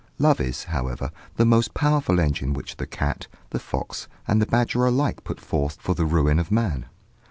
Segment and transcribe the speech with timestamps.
[0.17, 4.83] Love is, however, the most powerful engine which the cat, the fox, and the badger
[4.83, 6.87] alike put forth for the ruin of man.